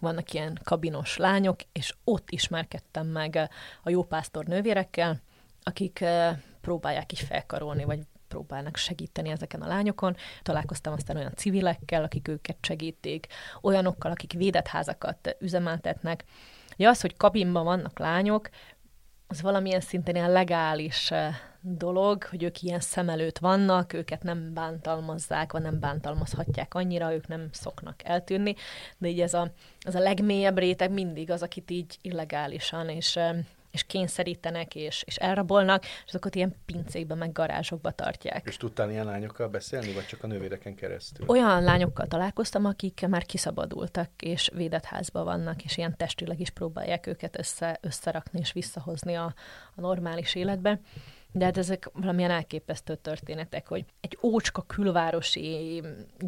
[0.02, 3.50] vannak ilyen kabinos lányok, és ott ismerkedtem meg
[3.82, 5.20] a jópásztor nővérekkel,
[5.62, 10.16] akik eh, próbálják is felkarolni, vagy próbálnak segíteni ezeken a lányokon.
[10.42, 13.26] Találkoztam aztán olyan civilekkel, akik őket segítik,
[13.60, 16.24] olyanokkal, akik védett házakat üzemeltetnek.
[16.76, 18.48] Ja, az, hogy kabinban vannak lányok,
[19.26, 24.52] az valamilyen szinten ilyen legális eh, dolog, hogy ők ilyen szem előtt vannak, őket nem
[24.54, 28.54] bántalmazzák, vagy nem bántalmazhatják annyira, ők nem szoknak eltűnni,
[28.98, 33.18] de így ez a, ez a legmélyebb réteg mindig az, akit így illegálisan és
[33.72, 38.46] és kényszerítenek, és, és elrabolnak, és azokat ilyen pincékben, meg garázsokba tartják.
[38.46, 41.26] És tudtál ilyen lányokkal beszélni, vagy csak a nővéreken keresztül?
[41.28, 47.06] Olyan lányokkal találkoztam, akik már kiszabadultak, és védett házban vannak, és ilyen testileg is próbálják
[47.06, 49.34] őket össze, összerakni, és visszahozni a,
[49.74, 50.80] a normális életbe.
[51.32, 55.82] De hát ezek valamilyen elképesztő történetek, hogy egy ócska külvárosi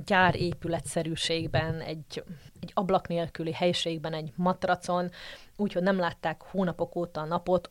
[0.05, 2.25] gyárépületszerűségben, egy,
[2.61, 5.11] egy ablak nélküli helységben, egy matracon,
[5.57, 7.69] úgyhogy nem látták hónapok óta a napot,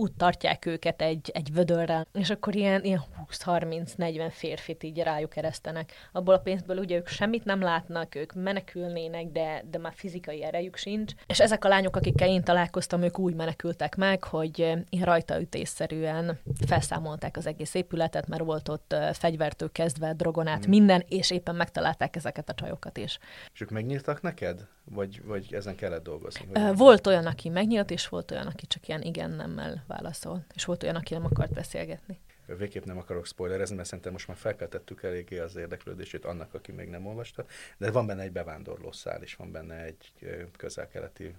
[0.00, 5.92] úgy tartják őket egy, egy vödörrel, és akkor ilyen, ilyen 20-30-40 férfit így rájuk keresztenek.
[6.12, 10.76] Abból a pénzből ugye ők semmit nem látnak, ők menekülnének, de, de már fizikai erejük
[10.76, 11.12] sincs.
[11.26, 17.36] És ezek a lányok, akikkel én találkoztam, ők úgy menekültek meg, hogy ilyen rajtaütésszerűen felszámolták
[17.36, 20.70] az egész épületet, mert volt ott fegyvertől kezdve, drogonát, mm.
[20.70, 23.18] minden, és éppen megtalálták ezeket a csajokat is.
[23.52, 24.66] És ők megnyíltak neked?
[24.90, 26.46] Vagy, vagy ezen kellett dolgozni?
[26.52, 30.44] Vagy volt olyan, aki megnyílt, és volt olyan, aki csak ilyen igen-nemmel válaszol.
[30.54, 32.20] És volt olyan, aki nem akart beszélgetni.
[32.56, 36.88] Végképp nem akarok spoilerezni, mert szerintem most már felkeltettük eléggé az érdeklődését annak, aki még
[36.88, 37.44] nem olvasta,
[37.78, 40.12] de van benne egy bevándorló szál is, van benne egy
[40.56, 41.34] közel-keleti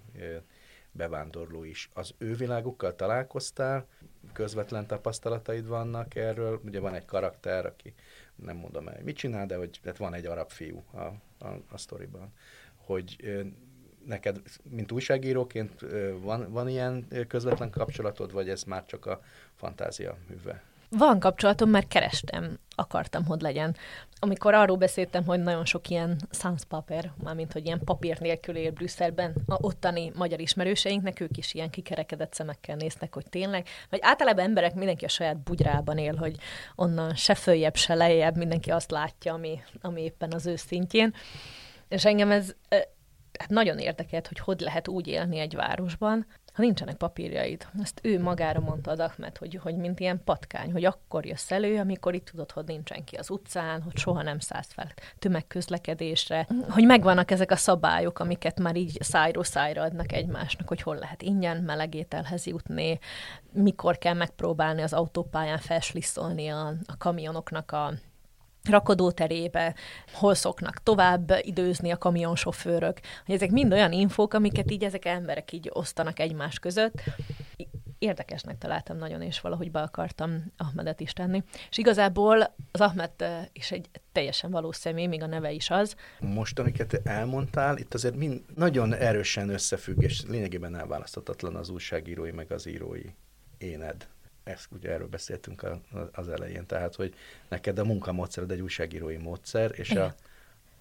[0.92, 1.90] bevándorló is.
[1.94, 3.86] Az ő világukkal találkoztál,
[4.32, 7.94] közvetlen tapasztalataid vannak erről, ugye van egy karakter, aki
[8.34, 10.98] nem mondom el, mit csinál, de hogy tehát van egy arab fiú a,
[11.44, 12.32] a, a sztoriban,
[12.90, 13.16] hogy
[14.06, 15.86] neked, mint újságíróként
[16.20, 19.20] van, van ilyen közvetlen kapcsolatod, vagy ez már csak a
[19.54, 20.62] fantázia műve?
[20.88, 23.76] Van kapcsolatom, mert kerestem, akartam, hogy legyen.
[24.18, 28.70] Amikor arról beszéltem, hogy nagyon sok ilyen sans paper, mármint, hogy ilyen papír nélkül él
[28.70, 34.44] Brüsszelben, a ottani magyar ismerőseinknek ők is ilyen kikerekedett szemekkel néznek, hogy tényleg, vagy általában
[34.44, 36.36] emberek mindenki a saját bugyrában él, hogy
[36.74, 41.14] onnan se följebb, se lejjebb, mindenki azt látja, ami, ami éppen az ő szintjén.
[41.90, 42.54] És engem ez
[43.38, 47.66] hát nagyon érdekelt, hogy hogy lehet úgy élni egy városban, ha nincsenek papírjaid.
[47.82, 51.78] Ezt ő magára mondta az Ahmed, hogy, hogy mint ilyen patkány, hogy akkor jössz elő,
[51.78, 56.84] amikor itt tudod, hogy nincsen ki az utcán, hogy soha nem szállsz fel tömegközlekedésre, hogy
[56.84, 61.56] megvannak ezek a szabályok, amiket már így szájról szájra adnak egymásnak, hogy hol lehet ingyen
[61.56, 62.98] melegételhez jutni,
[63.52, 67.92] mikor kell megpróbálni az autópályán felslisszolni a, a kamionoknak a
[68.68, 69.74] rakodóterébe,
[70.12, 75.52] hol szoknak tovább időzni a kamionsofőrök, hogy ezek mind olyan infók, amiket így ezek emberek
[75.52, 77.02] így osztanak egymás között.
[77.98, 81.42] Érdekesnek találtam nagyon, és valahogy be akartam Ahmedet is tenni.
[81.70, 83.10] És igazából az Ahmed
[83.52, 85.96] is egy teljesen valós személy, még a neve is az.
[86.20, 92.52] Most, amiket elmondtál, itt azért mind nagyon erősen összefügg, és lényegében elválaszthatatlan az újságírói meg
[92.52, 93.04] az írói
[93.58, 94.08] éned
[94.44, 95.80] ezt ugye erről beszéltünk a,
[96.12, 97.14] az elején, tehát, hogy
[97.48, 100.14] neked a munkamódszer egy újságírói módszer, és a,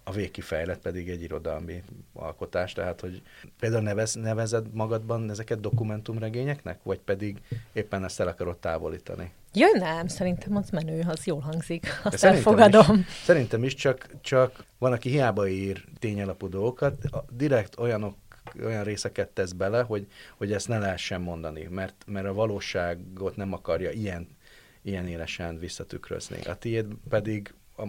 [0.04, 3.22] a végkifejlet pedig egy irodalmi alkotás, tehát, hogy
[3.60, 7.42] például nevez, nevezed magadban ezeket dokumentumregényeknek, vagy pedig
[7.74, 9.32] éppen ezt el akarod távolítani?
[9.54, 12.98] Jaj, nem, szerintem az menő, az jól hangzik, azt szerintem elfogadom.
[12.98, 16.96] Is, szerintem is, csak, csak van, aki hiába ír tényalapú dolgokat,
[17.32, 18.16] direkt olyanok
[18.64, 23.54] olyan részeket tesz bele, hogy, hogy ezt ne lehessen mondani, mert, mert a valóságot nem
[23.54, 24.28] akarja ilyen,
[24.82, 26.42] ilyen élesen visszatükrözni.
[26.42, 27.84] A tiéd pedig a,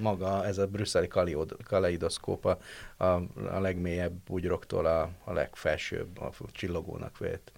[0.00, 1.08] maga, ez a brüsszeli
[1.64, 2.58] kaleidoszkóp a,
[2.96, 7.52] a, a legmélyebb bugyroktól a, a legfelsőbb, a csillogónak vélt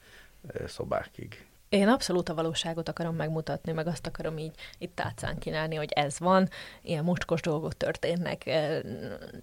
[0.67, 1.47] szobákig.
[1.69, 6.19] Én abszolút a valóságot akarom megmutatni, meg azt akarom így itt tátszán kínálni, hogy ez
[6.19, 6.49] van,
[6.83, 8.47] ilyen mocskos dolgok történnek.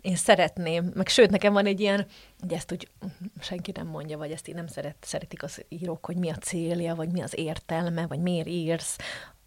[0.01, 2.05] Én szeretném, meg sőt, nekem van egy ilyen,
[2.39, 2.89] hogy ezt úgy
[3.39, 6.95] senki nem mondja, vagy ezt így nem szeret, szeretik az írók, hogy mi a célja,
[6.95, 8.97] vagy mi az értelme, vagy miért írsz,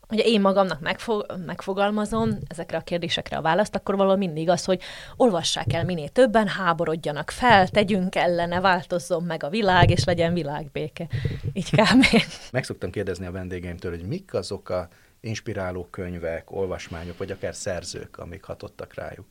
[0.08, 4.82] hogyha én magamnak megfog, megfogalmazom ezekre a kérdésekre a választ, akkor valahol mindig az, hogy
[5.16, 11.06] olvassák el minél többen, háborodjanak fel, tegyünk ellene, változzon meg a világ, és legyen világbéke.
[11.52, 12.04] Így kb.
[12.52, 14.88] Meg szoktam kérdezni a vendégeimtől, hogy mik azok a
[15.20, 19.26] inspiráló könyvek, olvasmányok, vagy akár szerzők, amik hatottak rájuk.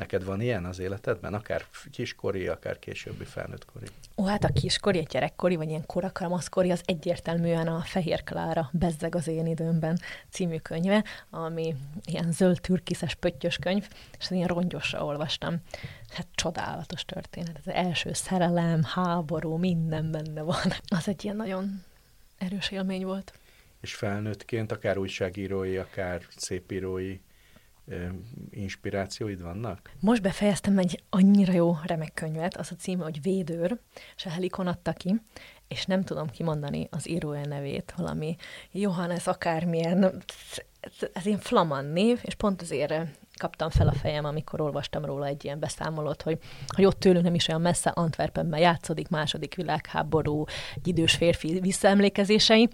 [0.00, 3.86] Neked van ilyen az életedben, akár kiskori, akár későbbi felnőttkori?
[4.16, 9.14] Ó, hát a kiskori, a gyerekkori, vagy ilyen korakamaszkori, az egyértelműen a Fehér Klára, Bezzeg
[9.14, 15.56] az én időmben című könyve, ami ilyen zöld türkiszes pöttyös könyv, és ilyen rongyosra olvastam.
[16.08, 17.60] Hát csodálatos történet.
[17.64, 20.72] Az első szerelem, háború, minden benne van.
[20.88, 21.84] Az egy ilyen nagyon
[22.38, 23.32] erős élmény volt.
[23.80, 27.20] És felnőttként, akár újságírói, akár szépírói
[28.50, 29.90] inspirációid vannak?
[30.00, 33.78] Most befejeztem egy annyira jó remek könyvet, az a címe, hogy Védőr,
[34.16, 35.20] és a Helikon adta ki,
[35.68, 38.36] és nem tudom kimondani az írója nevét, valami
[38.72, 40.22] Johannes akármilyen,
[41.12, 42.94] ez ilyen flaman név, és pont azért
[43.38, 47.34] kaptam fel a fejem, amikor olvastam róla egy ilyen beszámolót, hogy, hogy ott tőlünk nem
[47.34, 52.68] is olyan messze Antwerpenben játszódik második világháború, egy idős férfi visszaemlékezései,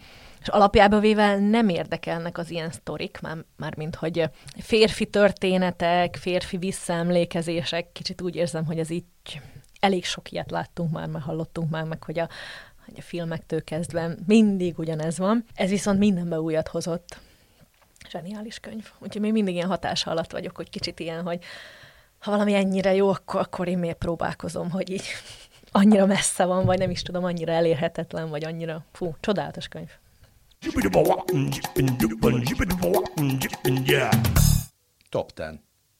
[0.47, 6.57] és alapjában véve nem érdekelnek az ilyen sztorik, már, már mint hogy férfi történetek, férfi
[6.57, 9.05] visszaemlékezések, kicsit úgy érzem, hogy ez így
[9.81, 12.29] elég sok ilyet láttunk már, mert hallottunk már meg, hogy a,
[12.85, 15.45] hogy a filmektől kezdve mindig ugyanez van.
[15.55, 17.19] Ez viszont mindenbe újat hozott.
[18.11, 18.91] Zseniális könyv.
[18.99, 21.39] Úgyhogy még mindig ilyen hatása alatt vagyok, hogy kicsit ilyen, hogy
[22.19, 25.07] ha valami ennyire jó, akkor, akkor én miért próbálkozom, hogy így
[25.73, 29.91] annyira messze van, vagy nem is tudom, annyira elérhetetlen, vagy annyira, fú, csodálatos könyv.
[35.09, 35.47] Top 10.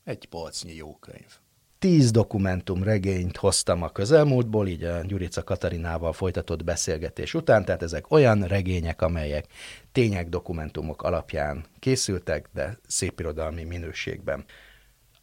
[0.05, 1.39] Egy polcnyi jó könyv.
[1.79, 8.11] Tíz dokumentum regényt hoztam a közelmúltból, így a Gyurica Katarinával folytatott beszélgetés után, tehát ezek
[8.11, 9.47] olyan regények, amelyek
[9.93, 14.45] tények, dokumentumok alapján készültek, de szépirodalmi minőségben.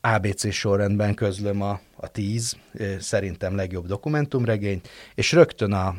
[0.02, 2.58] ABC sorrendben közlöm a, a tíz
[3.00, 5.96] szerintem legjobb dokumentumregényt, és rögtön a,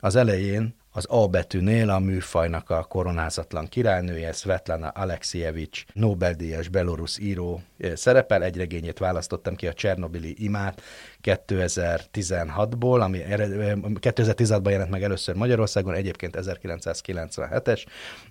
[0.00, 7.62] az elején az A betűnél a műfajnak a koronázatlan királynője, Svetlana Alexievics, Nobel-díjas belorusz író
[7.94, 8.42] szerepel.
[8.42, 10.82] Egy regényét választottam ki, a Csernobili imát
[11.22, 17.84] 2016-ból, ami 2016-ban jelent meg először Magyarországon, egyébként 1997-es,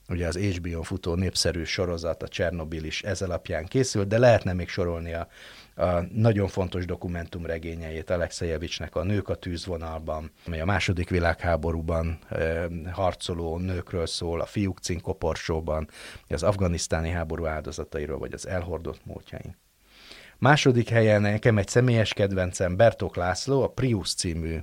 [0.10, 4.70] ugye az HBO futó népszerű sorozat, a Csernobil is ez alapján készült, de lehetne még
[4.70, 5.28] sorolni a
[5.76, 13.58] a nagyon fontos dokumentumregényeit Alexejevicsnek a Nők a tűzvonalban, amely a második világháborúban e, harcoló
[13.58, 15.90] nőkről szól, a Fiúk cinkoporsóban,
[16.28, 19.58] az afganisztáni háború áldozatairól, vagy az elhordott módjain.
[20.38, 24.58] Második helyen nekem egy személyes kedvencem Bertók László, a Prius című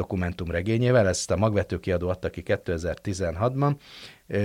[0.00, 3.74] dokumentumregényével, ezt a Magvető kiadó adta ki 2016-ban.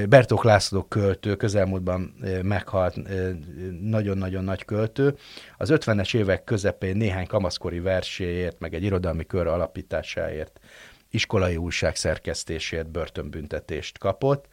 [0.10, 2.96] Bertók László költő, közelmúltban meghalt,
[3.82, 5.16] nagyon-nagyon nagy költő.
[5.58, 10.60] Az 50-es évek közepén néhány kamaszkori verséért, meg egy irodalmi kör alapításáért,
[11.10, 14.46] iskolai újság szerkesztésért börtönbüntetést kapott,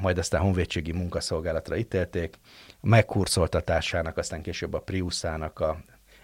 [0.00, 2.38] majd aztán honvédségi munkaszolgálatra ítélték,
[2.80, 5.80] megkurszoltatásának, aztán később a Priuszának a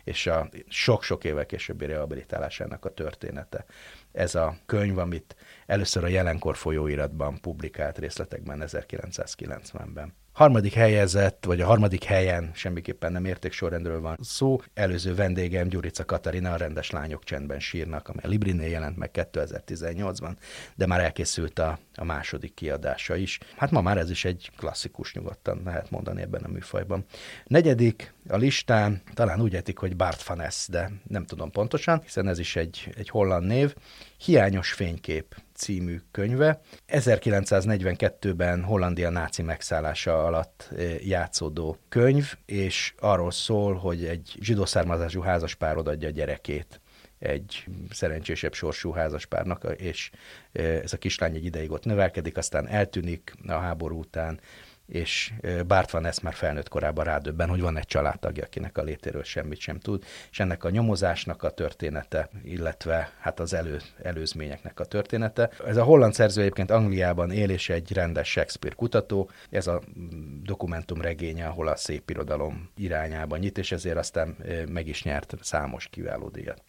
[0.07, 3.65] és a sok-sok évvel későbbi rehabilitálásának a története.
[4.13, 10.15] Ez a könyv, amit először a jelenkor folyóiratban publikált részletekben 1990-ben.
[10.37, 14.61] Harmadik helyezett, vagy a harmadik helyen semmiképpen nem értéksorrendről van szó.
[14.75, 20.37] Előző vendégem Gyurica Katarina, a rendes lányok csendben sírnak, amely Librinél jelent meg 2018-ban,
[20.75, 23.39] de már elkészült a, a második kiadása is.
[23.57, 27.05] Hát ma már ez is egy klasszikus nyugodtan lehet mondani ebben a műfajban.
[27.45, 32.39] Negyedik a listán, talán úgy etik, hogy Bart van de nem tudom pontosan, hiszen ez
[32.39, 33.75] is egy, egy holland név.
[34.19, 36.61] Hiányos fénykép című könyve.
[36.89, 45.21] 1942-ben Hollandia náci megszállása alatt eh, játszódó könyv, és arról szól, hogy egy zsidó származású
[45.21, 46.81] házaspár adja a gyerekét
[47.19, 50.11] egy szerencsésebb sorsú házaspárnak, és
[50.53, 54.41] eh, ez a kislány egy ideig ott növelkedik, aztán eltűnik a háború után,
[54.87, 55.33] és
[55.67, 59.59] Bart van ezt már felnőtt korában rádöbben, hogy van egy családtagja, akinek a létéről semmit
[59.59, 65.51] sem tud, és ennek a nyomozásnak a története, illetve hát az elő, előzményeknek a története.
[65.67, 69.31] Ez a holland szerző egyébként Angliában él, és egy rendes Shakespeare kutató.
[69.51, 74.37] Ez a mm, dokumentum regénye, ahol a szép irodalom irányába nyit, és ezért aztán
[74.69, 76.63] meg is nyert számos kiváló díjat.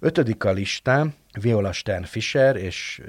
[0.00, 3.02] Ötödik a listán Viola Stern Fischer és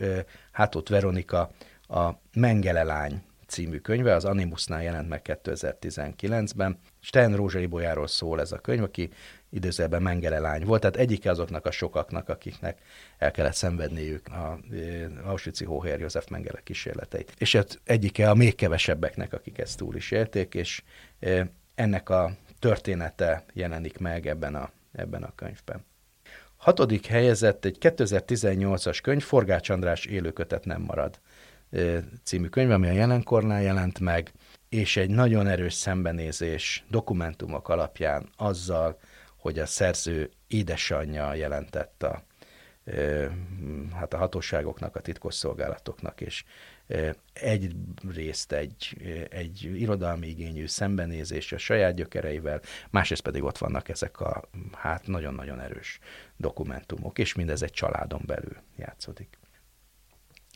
[0.51, 1.51] Hátott Veronika
[1.87, 6.79] a Mengele lány című könyve, az Animusnál jelent meg 2019-ben.
[6.99, 9.09] Sten Rózsai Bolyáról szól ez a könyv, aki
[9.49, 12.81] időzőben Mengele lány volt, tehát egyike azoknak a sokaknak, akiknek
[13.17, 14.59] el kellett szenvedniük a
[15.25, 17.33] Auschwitz-i Hóhér József Mengele kísérleteit.
[17.37, 20.83] És hát egyike a még kevesebbeknek, akik ezt túl is élték, és
[21.75, 25.85] ennek a története jelenik meg ebben a, ebben a könyvben.
[26.57, 31.19] Hatodik helyezett egy 2018-as könyv, Forgács András élőkötet nem marad
[32.23, 34.31] című könyv, ami a jelenkornál jelent meg,
[34.69, 38.99] és egy nagyon erős szembenézés dokumentumok alapján azzal,
[39.37, 42.23] hogy a szerző édesanyja jelentett a,
[43.93, 46.43] hát a hatóságoknak, a titkosszolgálatoknak, és
[47.33, 48.97] egyrészt egy,
[49.29, 55.59] egy irodalmi igényű szembenézés a saját gyökereivel, másrészt pedig ott vannak ezek a hát nagyon-nagyon
[55.59, 55.99] erős
[56.37, 59.40] dokumentumok, és mindez egy családon belül játszódik.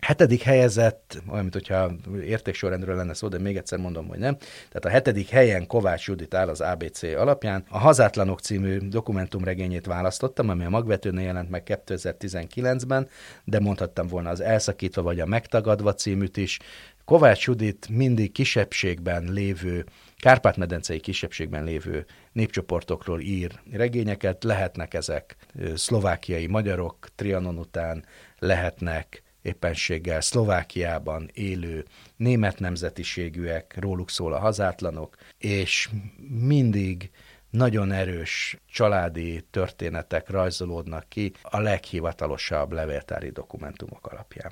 [0.05, 1.91] Hetedik helyezett, olyan, mint hogyha
[2.23, 4.37] értéksorrendről lenne szó, de még egyszer mondom, hogy nem.
[4.37, 7.65] Tehát a hetedik helyen Kovács Judit áll az ABC alapján.
[7.69, 13.07] A Hazátlanok című dokumentumregényét választottam, ami a Magvetőnél jelent meg 2019-ben,
[13.43, 16.59] de mondhattam volna az Elszakítva vagy a Megtagadva címűt is.
[17.05, 19.85] Kovács Judit mindig kisebbségben lévő,
[20.17, 25.35] Kárpát-medencei kisebbségben lévő népcsoportokról ír regényeket, lehetnek ezek
[25.75, 28.05] szlovákiai magyarok, Trianon után,
[28.39, 35.89] lehetnek éppenséggel Szlovákiában élő német nemzetiségűek, róluk szól a hazátlanok, és
[36.29, 37.11] mindig
[37.49, 44.51] nagyon erős családi történetek rajzolódnak ki a leghivatalosabb levéltári dokumentumok alapján.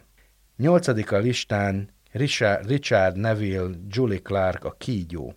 [0.57, 5.33] Nyolcadik a listán Richard, Neville Julie Clark a Kígyó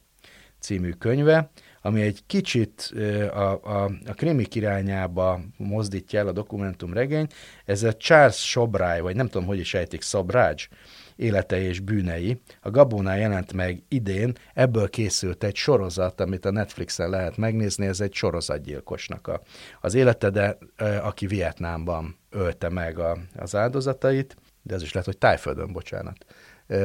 [0.59, 1.51] című könyve,
[1.87, 2.93] ami egy kicsit
[3.33, 7.27] a, a, a krimik irányába mozdítja el a dokumentum regény.
[7.65, 10.69] Ez a Charles Sobráj, vagy nem tudom, hogy is ejtik, Szabrágy,
[11.17, 12.41] élete és bűnei.
[12.61, 18.01] A Gabónál jelent meg idén, ebből készült egy sorozat, amit a Netflixen lehet megnézni, ez
[18.01, 19.41] egy sorozatgyilkosnak a,
[19.81, 20.59] az élete, de
[21.03, 26.27] aki Vietnámban ölte meg a, az áldozatait, de az is lehet, hogy Tájföldön, bocsánat.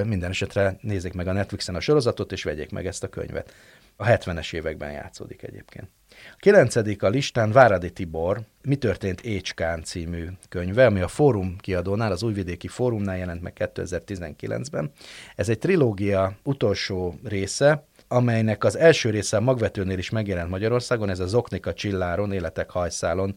[0.06, 3.54] Minden esetre nézzék meg a Netflixen a sorozatot, és vegyék meg ezt a könyvet.
[4.02, 5.90] A 70-es években játszódik egyébként.
[6.10, 12.12] A kilencedik a listán Váradi Tibor, Mi történt Écskán című könyve, ami a Fórum kiadónál,
[12.12, 14.92] az Újvidéki Fórumnál jelent meg 2019-ben.
[15.36, 21.20] Ez egy trilógia utolsó része, amelynek az első része a magvetőnél is megjelent Magyarországon, ez
[21.20, 23.36] a Zoknika Csilláron, Életek hajszálon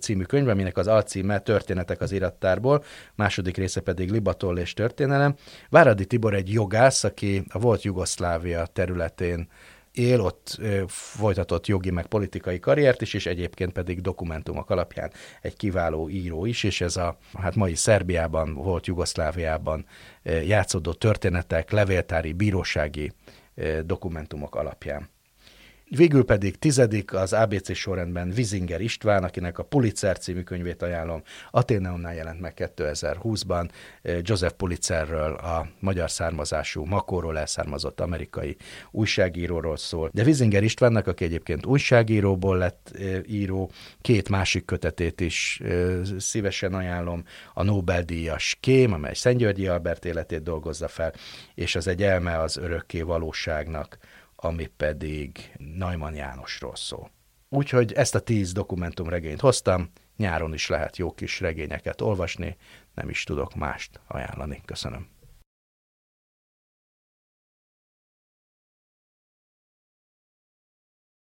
[0.00, 2.84] című könyv, aminek az alcíme Történetek az irattárból,
[3.14, 5.34] második része pedig Libatoll és történelem.
[5.70, 9.48] Váradi Tibor egy jogász, aki a volt Jugoszlávia területén
[9.94, 16.08] él, ott folytatott jogi meg politikai karriert is, és egyébként pedig dokumentumok alapján egy kiváló
[16.08, 19.86] író is, és ez a hát mai Szerbiában, volt Jugoszláviában
[20.22, 23.12] játszódó történetek, levéltári, bírósági
[23.84, 25.08] dokumentumok alapján.
[25.96, 31.22] Végül pedig tizedik az ABC sorrendben Vizinger István, akinek a Pulitzer című könyvét ajánlom.
[31.50, 33.68] Ateneumnál jelent meg 2020-ban.
[34.02, 38.56] Eh, Joseph Pulitzerről, a magyar származású, Makóról elszármazott amerikai
[38.90, 40.10] újságíróról szól.
[40.12, 43.70] De Vizinger Istvánnak, aki egyébként újságíróból lett eh, író,
[44.00, 47.24] két másik kötetét is eh, szívesen ajánlom.
[47.54, 51.12] A Nobel-díjas Kém, amely Szentgyörgyi Albert életét dolgozza fel,
[51.54, 53.98] és az egy elme az örökké valóságnak
[54.44, 57.10] ami pedig Neumann Jánosról szól.
[57.48, 62.56] Úgyhogy ezt a tíz dokumentumregényt hoztam, nyáron is lehet jó kis regényeket olvasni,
[62.94, 64.62] nem is tudok mást ajánlani.
[64.64, 65.13] Köszönöm.